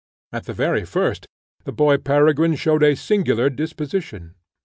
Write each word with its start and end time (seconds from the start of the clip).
At 0.33 0.45
the 0.45 0.53
very 0.53 0.83
first, 0.83 1.27
the 1.63 1.71
boy 1.71 1.97
Peregrine 1.97 2.55
showed 2.55 2.81
a 2.81 2.95
singular 2.95 3.51
disposition. 3.51 4.33